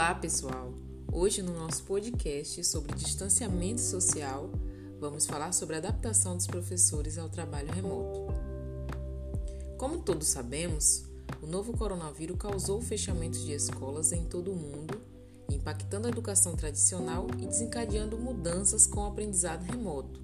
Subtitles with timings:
[0.00, 0.72] Olá, pessoal!
[1.12, 4.50] Hoje, no nosso podcast sobre distanciamento social,
[4.98, 8.32] vamos falar sobre a adaptação dos professores ao trabalho remoto.
[9.76, 11.04] Como todos sabemos,
[11.42, 14.98] o novo coronavírus causou o fechamento de escolas em todo o mundo,
[15.50, 20.18] impactando a educação tradicional e desencadeando mudanças com o aprendizado remoto.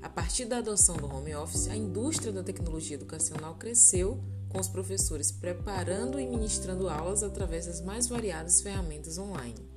[0.00, 4.68] A partir da adoção do home office, a indústria da tecnologia educacional cresceu com os
[4.68, 9.68] professores preparando e ministrando aulas através das mais variadas ferramentas online,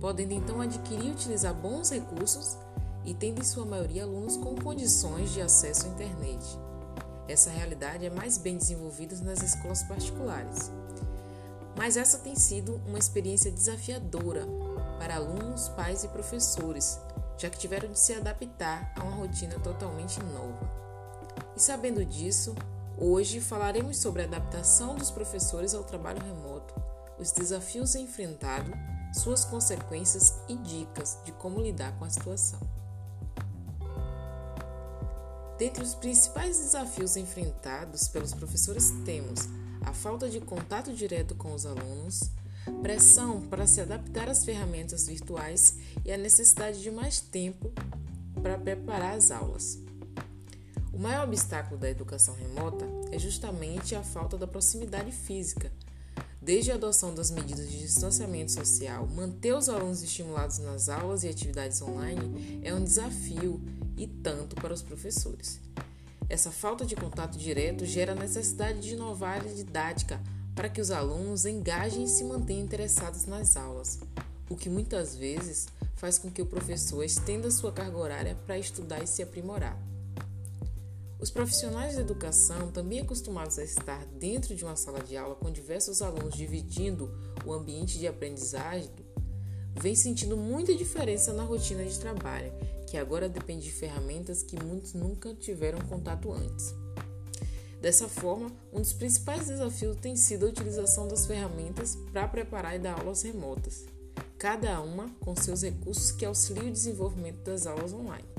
[0.00, 2.56] podendo então adquirir e utilizar bons recursos
[3.04, 6.44] e tendo em sua maioria alunos com condições de acesso à internet.
[7.28, 10.70] Essa realidade é mais bem desenvolvida nas escolas particulares.
[11.76, 14.46] Mas essa tem sido uma experiência desafiadora
[14.98, 16.98] para alunos, pais e professores,
[17.36, 20.58] já que tiveram de se adaptar a uma rotina totalmente nova.
[21.54, 22.54] E sabendo disso,
[23.00, 26.74] Hoje falaremos sobre a adaptação dos professores ao trabalho remoto,
[27.16, 28.74] os desafios enfrentados,
[29.14, 32.58] suas consequências e dicas de como lidar com a situação.
[35.56, 39.48] Dentre os principais desafios enfrentados pelos professores temos
[39.82, 42.32] a falta de contato direto com os alunos,
[42.82, 47.72] pressão para se adaptar às ferramentas virtuais e a necessidade de mais tempo
[48.42, 49.87] para preparar as aulas.
[50.92, 55.70] O maior obstáculo da educação remota é justamente a falta da proximidade física.
[56.40, 61.28] Desde a adoção das medidas de distanciamento social, manter os alunos estimulados nas aulas e
[61.28, 63.60] atividades online é um desafio
[63.96, 65.60] e tanto para os professores.
[66.28, 70.20] Essa falta de contato direto gera a necessidade de inovar a didática
[70.54, 74.00] para que os alunos engajem e se mantenham interessados nas aulas,
[74.48, 79.02] o que muitas vezes faz com que o professor estenda sua carga horária para estudar
[79.02, 79.76] e se aprimorar.
[81.20, 85.50] Os profissionais da educação, também acostumados a estar dentro de uma sala de aula com
[85.50, 87.12] diversos alunos dividindo
[87.44, 88.88] o ambiente de aprendizagem,
[89.80, 92.52] vêm sentindo muita diferença na rotina de trabalho,
[92.86, 96.72] que agora depende de ferramentas que muitos nunca tiveram contato antes.
[97.80, 102.78] Dessa forma, um dos principais desafios tem sido a utilização das ferramentas para preparar e
[102.78, 103.86] dar aulas remotas,
[104.38, 108.37] cada uma com seus recursos que auxiliam o desenvolvimento das aulas online.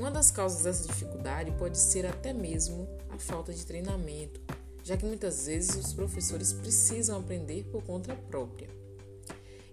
[0.00, 4.40] Uma das causas dessa dificuldade pode ser até mesmo a falta de treinamento,
[4.82, 8.66] já que muitas vezes os professores precisam aprender por conta própria.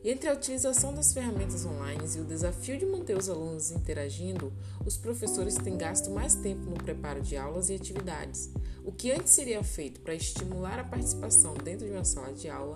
[0.04, 4.52] E entre a utilização das ferramentas online e o desafio de manter os alunos interagindo,
[4.86, 8.50] os professores têm gasto mais tempo no preparo de aulas e atividades.
[8.84, 12.76] O que antes seria feito para estimular a participação dentro de uma sala de aula,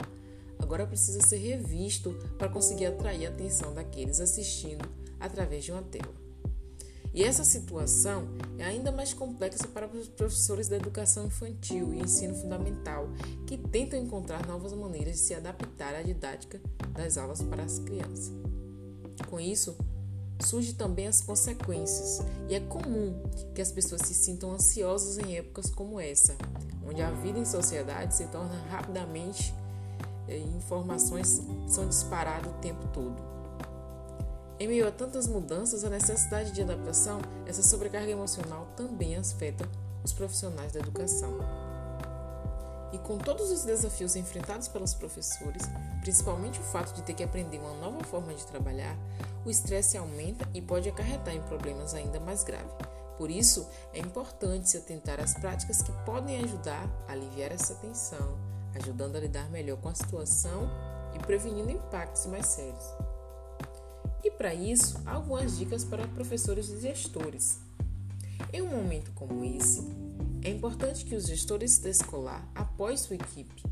[0.57, 4.89] agora precisa ser revisto para conseguir atrair a atenção daqueles assistindo
[5.19, 6.30] através de uma tela.
[7.13, 8.27] E essa situação
[8.57, 13.09] é ainda mais complexa para os professores da educação infantil e ensino fundamental,
[13.45, 16.61] que tentam encontrar novas maneiras de se adaptar à didática
[16.93, 18.31] das aulas para as crianças.
[19.29, 19.75] Com isso,
[20.39, 23.21] surgem também as consequências, e é comum
[23.53, 26.35] que as pessoas se sintam ansiosas em épocas como essa,
[26.87, 29.53] onde a vida em sociedade se torna rapidamente
[30.27, 33.40] e eh, informações são disparadas o tempo todo.
[34.61, 39.67] Em meio a tantas mudanças, a necessidade de adaptação, essa sobrecarga emocional também afeta
[40.03, 41.35] os profissionais da educação.
[42.93, 45.63] E com todos os desafios enfrentados pelos professores,
[46.01, 48.95] principalmente o fato de ter que aprender uma nova forma de trabalhar,
[49.43, 52.71] o estresse aumenta e pode acarretar em problemas ainda mais graves.
[53.17, 58.37] Por isso, é importante se atentar às práticas que podem ajudar a aliviar essa tensão,
[58.75, 60.69] ajudando a lidar melhor com a situação
[61.15, 63.10] e prevenindo impactos mais sérios.
[64.23, 67.59] E para isso, algumas dicas para professores e gestores.
[68.53, 69.81] Em um momento como esse,
[70.43, 73.63] é importante que os gestores da escolar apoiem sua equipe.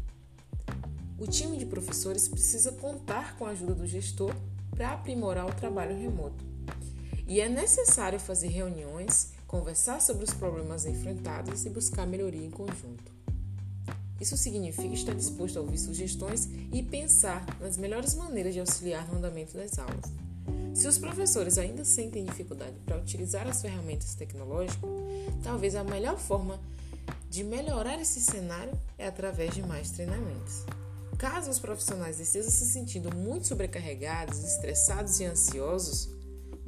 [1.20, 4.34] O time de professores precisa contar com a ajuda do gestor
[4.72, 6.46] para aprimorar o trabalho remoto.
[7.28, 13.12] E é necessário fazer reuniões, conversar sobre os problemas enfrentados e buscar melhoria em conjunto.
[14.19, 19.18] Isso significa estar disposto a ouvir sugestões e pensar nas melhores maneiras de auxiliar no
[19.18, 20.29] andamento das aulas.
[20.74, 24.89] Se os professores ainda sentem dificuldade para utilizar as ferramentas tecnológicas,
[25.44, 26.60] talvez a melhor forma
[27.30, 30.66] de melhorar esse cenário é através de mais treinamentos.
[31.18, 36.10] Caso os profissionais estejam se sentindo muito sobrecarregados, estressados e ansiosos,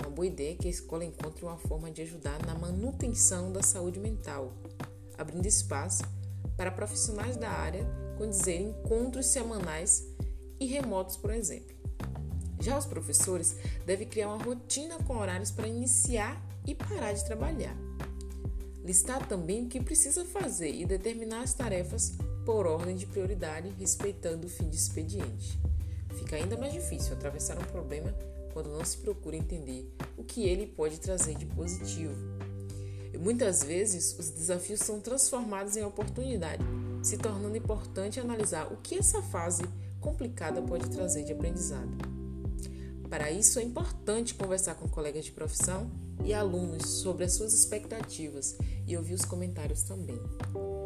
[0.01, 3.61] uma boa ideia é que a escola encontre uma forma de ajudar na manutenção da
[3.61, 4.51] saúde mental,
[5.15, 6.03] abrindo espaço
[6.57, 7.87] para profissionais da área
[8.17, 10.03] conduzirem encontros semanais
[10.59, 11.80] e remotos, por exemplo.
[12.61, 13.55] Já os professores
[13.85, 17.75] devem criar uma rotina com horários para iniciar e parar de trabalhar.
[18.83, 22.13] Listar também o que precisa fazer e determinar as tarefas
[22.45, 25.59] por ordem de prioridade, respeitando o fim de expediente.
[26.17, 28.13] Fica ainda mais difícil atravessar um problema
[28.53, 32.15] quando não se procura entender o que ele pode trazer de positivo.
[33.13, 36.63] E muitas vezes os desafios são transformados em oportunidade,
[37.03, 39.63] se tornando importante analisar o que essa fase
[39.99, 42.10] complicada pode trazer de aprendizado.
[43.11, 45.91] Para isso é importante conversar com colegas de profissão
[46.23, 50.17] e alunos sobre as suas expectativas e ouvir os comentários também.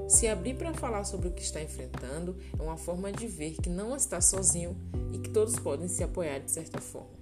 [0.10, 3.70] Se abrir para falar sobre o que está enfrentando é uma forma de ver que
[3.70, 4.76] não está sozinho
[5.14, 7.14] e que todos podem se apoiar de certa forma.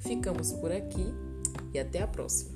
[0.00, 1.06] Ficamos por aqui
[1.72, 2.55] e até a próxima.